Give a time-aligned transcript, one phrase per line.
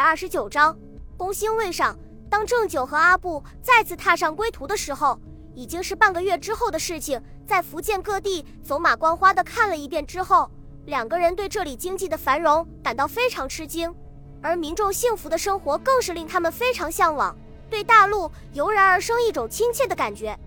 [0.00, 0.76] 二十九章，
[1.16, 1.96] 攻心未上。
[2.28, 5.18] 当郑九和阿布再次踏上归途的时候，
[5.54, 7.20] 已经是半个月之后的事情。
[7.46, 10.48] 在福建各地走马观花的看了一遍之后，
[10.86, 13.92] 两个人对这里经济的繁荣感到非常吃惊，
[14.40, 17.36] 而民众幸福的生活更是令他们非常向往，
[17.68, 20.38] 对大陆油然而生一种亲切的感觉。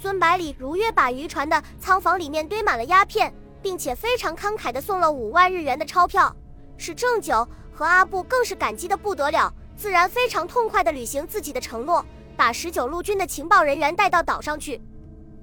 [0.00, 3.32] 孙百里如约把渔船的仓房里面堆满了鸦片，
[3.62, 6.34] 并且非常慷慨地送了五万日元的钞票，
[6.76, 12.04] 使郑九和阿布更是感激的不得了，自然非常痛快地履行自己的承诺，
[12.36, 14.80] 把十九路军的情报人员带到岛上去。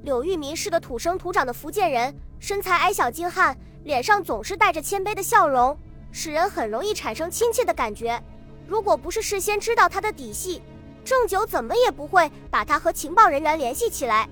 [0.03, 5.77] 柳玉民是个土生土长的福建人，身材矮小精悍，脸上总是带着谦卑的笑容，
[6.11, 8.21] 使人很容易产生亲切的感觉。
[8.65, 10.61] 如果不是事先知道他的底细，
[11.03, 14.29] 郑九怎么也不会把他和情报人员联系起来。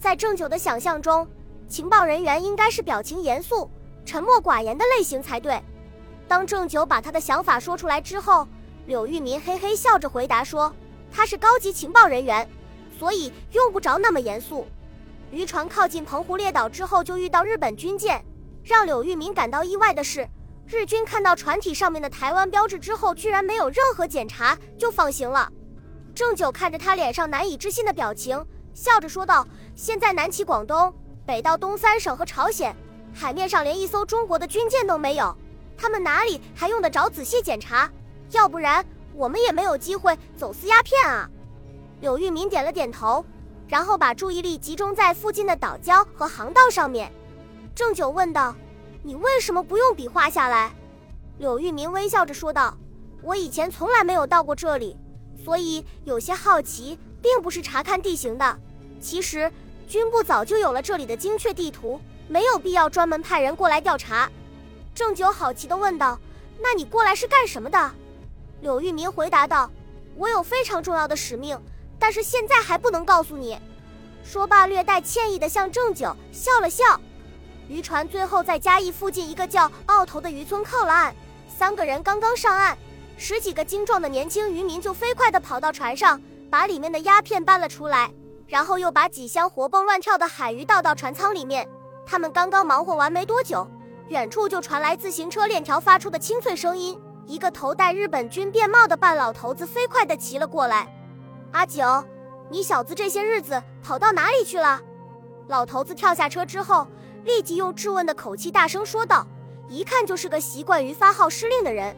[0.00, 1.28] 在郑九的想象中，
[1.68, 3.70] 情报人员应该是表情严肃、
[4.04, 5.62] 沉默寡言的类型才对。
[6.28, 8.46] 当郑九把他的想法说出来之后，
[8.86, 10.74] 柳玉民嘿嘿笑着回答说
[11.10, 12.48] ：“他是高级情报人员，
[12.98, 14.66] 所以用不着那么严肃。”
[15.30, 18.24] 渔船靠近澎湖列岛之后，就遇到日本军舰。
[18.62, 20.28] 让柳玉民感到意外的是，
[20.66, 25.48] 日军看到船体上面的台湾标志之后，居然没有任何检查就放行了。
[26.14, 28.44] 郑九看着他脸上难以置信的表情。
[28.74, 30.92] 笑着说道：“现在南起广东，
[31.24, 32.74] 北到东三省和朝鲜，
[33.14, 35.36] 海面上连一艘中国的军舰都没有，
[35.76, 37.90] 他们哪里还用得着仔细检查？
[38.32, 41.28] 要不然我们也没有机会走私鸦片啊。”
[42.00, 43.24] 柳玉民点了点头，
[43.68, 47.12] 然后把注意力集中在附近的岛礁和航道上面。
[47.74, 48.54] 郑九问道
[49.02, 50.72] ：“你为什么不用笔画下来？”
[51.38, 52.76] 柳玉民微笑着说道
[53.22, 54.96] ：“我以前从来没有到过这里，
[55.44, 58.58] 所以有些好奇，并不是查看地形的。”
[59.00, 59.50] 其实，
[59.86, 64.30] 军部早就有了这里的精确地图，没有必要专门派人过来调查。
[64.96, 66.18] 郑九好奇地问道
[66.58, 67.92] ：“那你过来是干什么的？”
[68.62, 69.70] 柳玉民回答道
[70.16, 71.60] ：“我有非常重要的使命，
[71.98, 73.60] 但是现在还不能告诉你。”
[74.24, 76.98] 说罢，略带歉意地向郑九笑了笑。
[77.68, 81.14] 渔船最后在嘉义附近一个叫澳头的渔村靠了岸，
[81.46, 82.74] 三个人刚刚上岸，
[83.18, 88.10] 十几个精壮的年轻渔民就飞快地跑到船上，把里面的鸦片搬了出来。
[88.46, 91.68] 然后又把几箱活蹦乱跳的海鱼倒到船舱里面。
[92.06, 93.68] 他们刚刚忙活完没多久，
[94.08, 96.98] 远处就传来自行车链条发出的清脆声音。
[97.26, 100.86] 一个头戴日本军便帽的半老头子飞快地骑了过来。
[101.50, 101.82] 阿九，
[102.48, 104.80] 你小子这些日子跑到哪里去了？
[105.48, 106.86] 老头子跳下车之后，
[107.24, 109.26] 立即用质问的口气大声说道，
[109.68, 111.96] 一看就是个习惯于发号施令的人。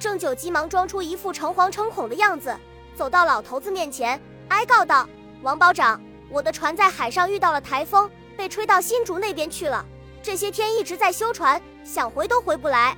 [0.00, 2.52] 郑九急忙装出一副诚惶诚恐的样子，
[2.96, 5.08] 走到老头子面前，哀告道。
[5.42, 9.86] 王保长，我的船在海上遇到了台风，被吹到新竹那边去了。
[10.26, 12.96] 这些天一直在修船，想回都回不来。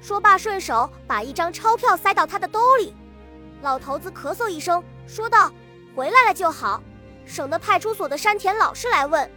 [0.00, 2.92] 说罢，顺手把一张钞票塞到他的兜里。
[3.62, 5.48] 老头子咳嗽一声，说道
[5.94, 6.82] ：“回来了就好，
[7.24, 9.30] 省得派出所的山田老师来问。”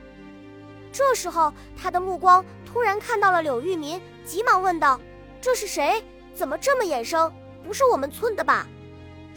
[0.92, 5.00] 这时候，他的目光突然看到了柳玉民，急忙问道
[5.40, 6.04] ：“这是谁？
[6.34, 7.32] 怎么这么眼生？
[7.64, 8.66] 不是我们村的吧？”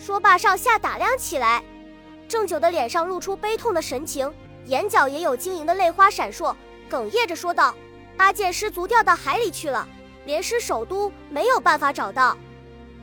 [0.01, 1.63] 说罢，上下打量起来。
[2.27, 4.33] 郑九的脸上露出悲痛的神情，
[4.65, 6.57] 眼角也有晶莹的泪花闪烁，
[6.93, 7.75] 哽咽着说道
[8.19, 9.89] ：“阿健失足掉到海里去了，
[10.27, 12.37] 连失首都没有办法找到。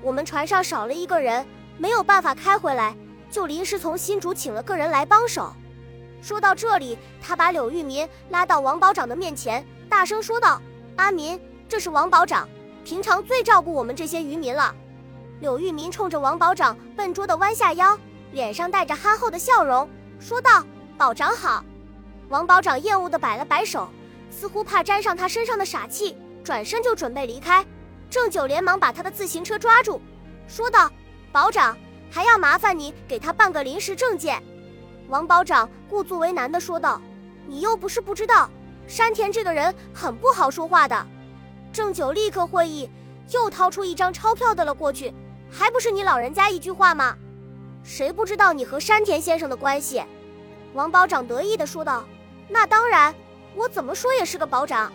[0.04, 1.44] 我们船上少了一个人，
[1.80, 2.96] 没有办法开回来，
[3.32, 5.52] 就临时从新竹请了个人来帮手。”
[6.22, 10.62] 说到这里，他把柳玉民拉到王保长的面前，大声说道
[10.98, 12.48] ：“阿民，这是王保长，
[12.86, 14.76] 平常最照顾我们这些渔民了。”
[15.42, 17.98] 柳玉民冲着王保长笨拙地弯下腰。
[18.34, 19.90] 脸上带着憨厚的笑容，
[20.20, 20.64] 说道
[20.96, 21.66] ：“保长好。”
[22.30, 23.90] 王保长厌恶地摆了摆手，
[24.30, 27.66] 似乎怕沾上他身上的傻气，转身就准备离开。
[28.10, 30.00] 郑九连忙把他的自行车抓住，
[30.48, 30.92] 说道
[31.32, 31.76] ：“保长，
[32.10, 34.42] 还要麻烦你给他办个临时证件。”
[35.10, 37.02] 王保长故作为难地说道
[37.48, 38.50] ：“你又不是不知道，
[38.88, 41.06] 山田这个人很不好说话的。”
[41.74, 42.88] 郑九立刻会意，
[43.32, 45.14] 又掏出一张钞票递了过去，
[45.50, 47.16] 还不是你老人家一句话吗？
[47.84, 50.04] 谁不知道你和山田先生的关系？
[50.74, 52.04] 王保长得意地说道
[52.50, 53.14] ：“那当然，
[53.56, 54.92] 我怎么说也是个保长。”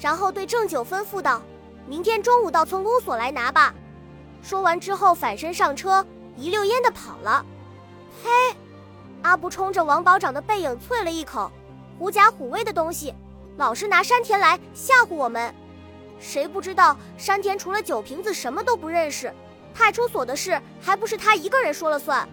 [0.00, 1.42] 然后对郑九吩咐道
[1.86, 3.74] ：“明天中午到村公所来拿吧。”
[4.42, 6.04] 说完之后反身上车，
[6.36, 7.44] 一溜烟的跑了。
[8.22, 8.56] 嘿，
[9.22, 11.50] 阿布冲着王保长的背影啐了一口
[11.98, 13.12] ：“狐假虎威的东西，
[13.56, 15.54] 老是拿山田来吓唬我们。
[16.20, 19.32] 谁不知道山田除了酒瓶子什么都不认识？”
[19.74, 22.28] 派出所的事还不是他一个人说了算？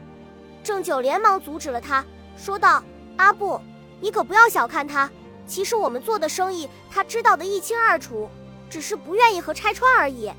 [0.64, 2.04] 郑九连忙阻止了他，
[2.38, 2.82] 说道
[3.18, 3.62] ：“阿布，
[4.00, 5.10] 你可不要小看他。
[5.48, 8.30] 其实我们做的生意，他知道的一清二楚，
[8.70, 10.32] 只是不愿意和拆穿而已。”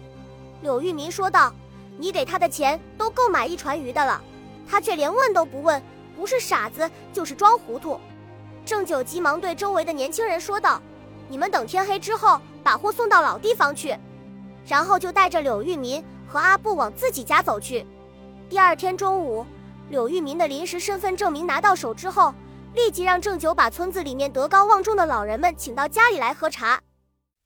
[0.62, 1.52] 柳玉民说道
[1.96, 4.20] ：“你给他的钱都够买一船鱼的了，
[4.68, 5.80] 他却连问都不问，
[6.16, 8.00] 不是傻子就是装糊涂。
[8.64, 10.82] 郑九急忙对周围的年轻人说道
[11.28, 13.96] ：“你们等天黑之后把货送到老地方去。”
[14.66, 17.86] 然后就带着柳玉民和阿布往自己家走去。
[18.48, 19.46] 第二天中午，
[19.90, 22.34] 柳玉民的临时身份证明拿到手之后，
[22.76, 26.78] 立即让郑九把村子里面德高望重的老人们请到家里来喝茶。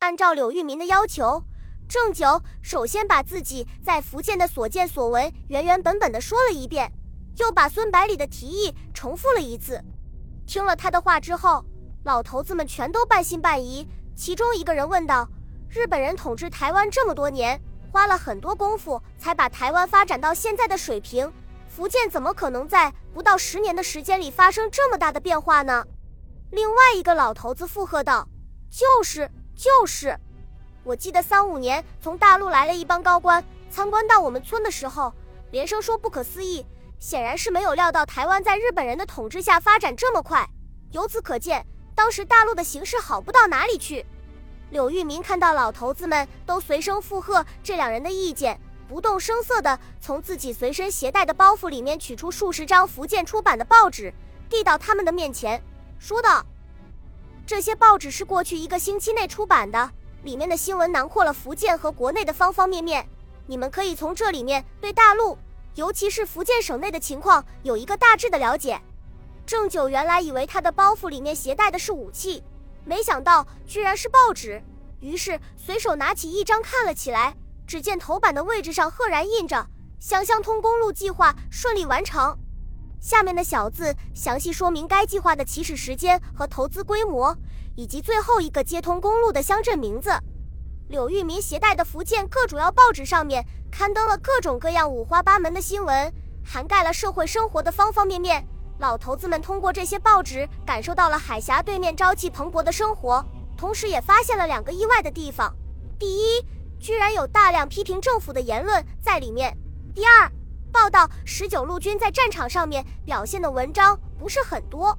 [0.01, 1.45] 按照柳玉民的要求。
[1.89, 6.93] 郑九首先把自己在福建的所见所闻原原本本的说了一遍，
[7.39, 9.81] 又把孙百里的提议重复了一次。
[10.47, 11.65] 听了他的话之后，
[12.05, 13.89] 老头子们全都半信半疑。
[14.17, 15.29] 其中一个人问道
[15.71, 17.61] ：“日本人统治台湾这么多年，
[17.93, 21.33] 花了很多功夫才把台湾发展到现在的水平，
[21.71, 25.87] 福建怎么可能在不到十年的时间里发生这么大的变化呢？”
[26.53, 28.29] 另外一个老头子附和道
[28.69, 30.19] ：“就是就是。”
[30.83, 35.13] 我记得三五年从大陆来了一帮高官参观到我们村的时候，
[35.53, 36.67] 连声说不可思议，
[36.99, 40.49] 显然是没有料到台湾在日本人的统治下发展这么快。
[40.91, 41.65] 由此可见，
[41.95, 44.05] 当时大陆的形势好不到哪里去。
[44.71, 48.59] 柳玉民看到老头子们都随声附和这两人的意见，
[48.91, 54.13] 不动声色地从自己随身携带的包袱里面取出数十张福建出版的报纸，
[54.49, 55.63] 递到他们的面前，
[56.01, 56.45] 说道
[57.47, 59.93] ：“这些报纸是过去一个星期内出版的。”
[60.25, 63.09] 里面的新闻囊括了福建和国内的方方面面，
[63.47, 65.39] 你们可以从这里面对大陆，
[65.77, 68.81] 尤其是福建省内的情况有一个大致的了解。
[69.47, 72.43] 郑九原来以为他的包袱里面携带的是武器，
[72.85, 74.61] 没想到居然是报纸，
[74.99, 77.37] 于是随手拿起一张看了起来。
[77.71, 79.65] 只见头版的位置上赫然印着
[80.01, 82.37] “湘乡通公路计划顺利完成”，
[83.01, 87.33] 下面的小字详细说明该计划的起始时间和投资规模。
[87.77, 90.11] 以及最后一个接通公路的乡镇名字，
[90.89, 96.13] 柳玉民携带的福建各主要报纸上面刊登了各种各样五花八门的新闻，
[96.45, 98.45] 涵盖了社会生活的方方面面。
[98.81, 103.25] 老头子们通过这些报纸感受到了海峡对面朝气蓬勃的生活，
[103.57, 105.55] 同时也发现了两个意外的地方：
[106.01, 106.45] 第一，
[106.81, 109.53] 居然有大量批评政府的言论在里面；
[109.95, 110.29] 第二，
[110.73, 114.99] 报道十九路军在战场上面表现的文章不是很多。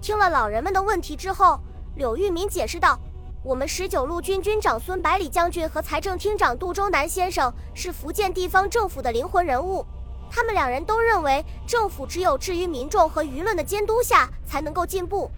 [0.00, 1.60] 听了老人们的问题之后。
[1.96, 2.98] 柳玉民解释道
[3.44, 9.84] ：“我们十九路军军长孙百里将军和财政厅长杜周南先生是福建地方政府的灵魂人物，
[10.30, 15.30] 他们两人都认为政府只有置于民众和舆论的监督下才能够进步，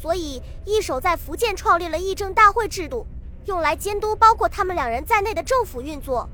[0.00, 3.04] 所以一手在福建创立了议政大会制度，
[3.46, 6.28] 用来监督包括他们两人在内的政府运作。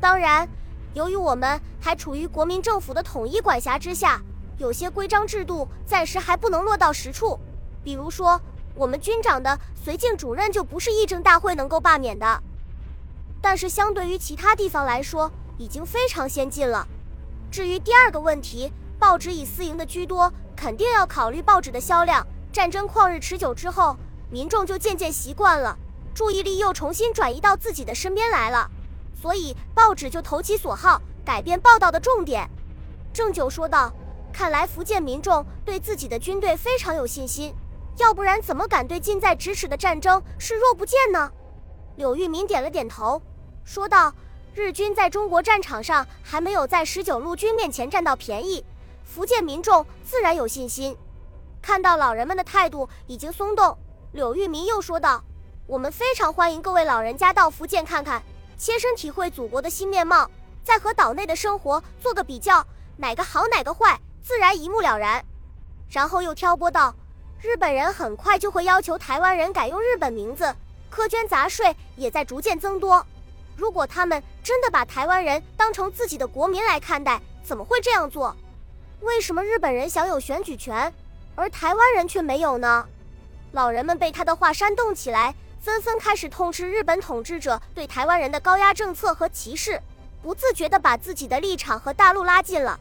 [0.00, 0.48] 当然，
[0.94, 4.20] 由于我们还处于国民政府的统一管辖之下，
[4.58, 7.38] 有些规章制度暂时还不能落到实处，
[7.84, 8.40] 比如说。”
[8.76, 9.56] 我们军长的
[9.86, 12.42] 绥靖主任就不是议政大会能够罢免的，
[13.40, 16.84] 但是相对于其他地方来说，已经非常先进了。
[17.52, 22.26] 至于第二个问题，报纸以私营的居多，肯定要考虑报纸的销量。
[22.52, 23.96] 战争旷日持久之后，
[24.28, 25.78] 民众就渐渐习惯了，
[26.14, 28.70] 注意力又重新转移到自己的身边来了，
[29.20, 32.48] 所以报纸就投其所好，改变报道的重点。
[33.12, 33.92] 郑九说道
[34.32, 37.52] ：“看来福建民众对自己的军队非常有信心。”
[37.98, 41.30] 要不然怎么敢对近在咫尺的战争视若不见呢？
[41.94, 43.22] 柳玉民点了点头，
[43.64, 44.12] 说道
[44.52, 48.64] ：“日军在中国战场上还没有在十九路军面前占到便宜，
[49.04, 50.96] 福建民众自然有信心。”
[51.62, 53.78] 看到老人们的态度已经松动，
[54.10, 55.22] 柳玉民又说道
[55.66, 58.22] ：“我们非常欢迎各位老人家到福建看看，
[58.58, 60.30] 切身体会祖国的新面貌，
[60.62, 62.64] 再和岛内的生活做个比较，
[62.98, 65.24] 哪个好哪个坏，自然一目了然。”
[65.88, 66.94] 然后又挑拨道。
[67.40, 70.54] 日本人很快就会要求台湾人改用日本名字，
[70.94, 73.04] 苛捐杂税也在逐渐增多。
[73.56, 78.36] 如果他们真的把台湾人当成自己的国民来看待，怎么会这样做？
[79.00, 80.92] 为什么日本人享有选举权，
[81.34, 82.86] 而台湾人却没有呢？
[83.52, 89.80] 老人们被他的话煽动起来，纷纷开始痛斥日本统治者对台湾人的高压政策和歧视，
[90.22, 92.78] 不自觉地把自己的立场和大陆拉近了。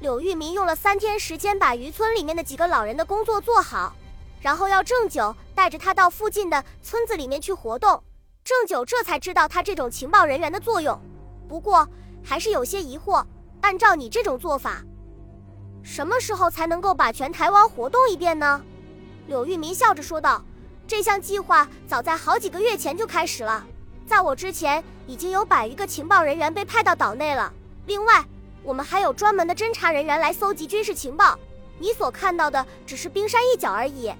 [0.00, 3.96] 柳玉民用了三天时间把渔村里面的几个老人的工作做好，
[4.42, 8.04] 然后要郑九带着他到附近的村子里面去活动。
[8.44, 11.00] 郑九这才知道他这种情报人员的作用，
[11.48, 11.88] 不过
[12.22, 13.24] 还是有些疑惑。
[13.62, 14.82] 按照你这种做法，
[15.82, 18.62] 什么时候才能够把全台湾活动一遍呢？
[19.26, 20.44] 柳玉民笑着说道
[20.90, 23.64] ：“这项计划早在好几个月前就开始了，
[24.08, 27.52] 在我之前已经有百余个情报人员被派到岛内了。
[27.86, 28.24] 另外。”
[28.64, 31.38] 我们还有专门的侦查人员来搜集军事情报，
[31.78, 34.12] 你所看到的只是冰山一角而已。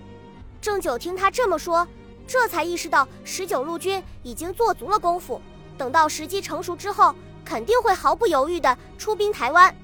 [0.63, 1.87] 郑九听他这么说，
[2.25, 5.43] 这才意识到十九路军已经做足了功夫，
[5.77, 7.13] 等到时机成熟之后，
[7.45, 9.75] 肯定会毫不犹豫地出兵台湾。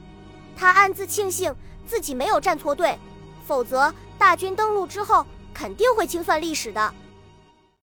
[0.57, 2.97] 他暗自庆幸自己没有站错队，
[3.45, 5.27] 否则大军登陆之后
[5.57, 6.95] 肯定会清算历史的。